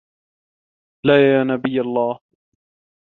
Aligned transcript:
لَا 1.05 1.15
يَا 1.21 1.43
نَبِيَّ 1.43 1.81
اللَّهِ 1.81 2.19